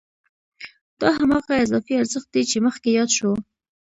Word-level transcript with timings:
دا 0.99 1.09
هماغه 1.19 1.53
اضافي 1.65 1.93
ارزښت 2.01 2.29
دی 2.33 2.43
چې 2.51 2.57
مخکې 2.65 2.89
یاد 2.97 3.09
شو 3.17 3.31